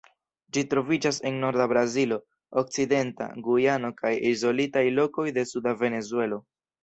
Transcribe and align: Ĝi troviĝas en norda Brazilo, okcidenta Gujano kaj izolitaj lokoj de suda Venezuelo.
Ĝi 0.55 0.61
troviĝas 0.69 1.19
en 1.31 1.35
norda 1.41 1.65
Brazilo, 1.73 2.17
okcidenta 2.61 3.27
Gujano 3.49 3.93
kaj 4.01 4.13
izolitaj 4.31 4.83
lokoj 5.01 5.27
de 5.39 5.47
suda 5.53 5.75
Venezuelo. 5.83 6.41